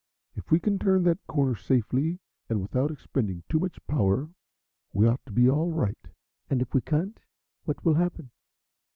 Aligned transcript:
If 0.33 0.49
we 0.49 0.59
can 0.59 0.79
turn 0.79 1.03
that 1.03 1.23
corner 1.27 1.53
safely 1.53 2.17
and 2.49 2.59
without 2.59 2.89
expending 2.91 3.43
too 3.47 3.59
much 3.59 3.77
power 3.85 4.31
we 4.93 5.05
ought 5.07 5.23
to 5.27 5.31
be 5.31 5.47
all 5.47 5.69
right." 5.69 6.07
"And 6.49 6.59
if 6.59 6.73
we 6.73 6.81
can't, 6.81 7.19
what 7.65 7.85
will 7.85 7.93
happen?" 7.93 8.31